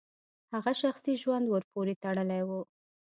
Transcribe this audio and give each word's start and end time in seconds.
هغه 0.53 0.71
شخصي 0.81 1.13
ژوند 1.21 1.45
ورپورې 1.49 1.93
تړلی 2.03 2.41
و. 2.47 2.49